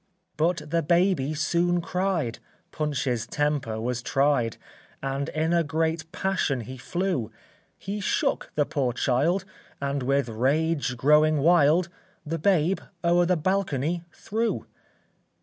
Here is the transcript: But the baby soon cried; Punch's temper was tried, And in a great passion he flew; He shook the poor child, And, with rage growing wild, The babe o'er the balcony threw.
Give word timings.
But 0.35 0.63
the 0.71 0.81
baby 0.81 1.35
soon 1.35 1.79
cried; 1.79 2.39
Punch's 2.71 3.27
temper 3.27 3.79
was 3.79 4.01
tried, 4.01 4.57
And 5.03 5.29
in 5.29 5.53
a 5.53 5.63
great 5.63 6.11
passion 6.11 6.61
he 6.61 6.75
flew; 6.79 7.29
He 7.77 7.99
shook 7.99 8.51
the 8.55 8.65
poor 8.65 8.93
child, 8.93 9.45
And, 9.79 10.01
with 10.01 10.27
rage 10.27 10.97
growing 10.97 11.37
wild, 11.37 11.87
The 12.25 12.39
babe 12.39 12.79
o'er 13.03 13.27
the 13.27 13.37
balcony 13.37 14.03
threw. 14.11 14.65